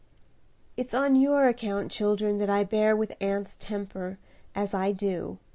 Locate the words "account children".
1.45-2.39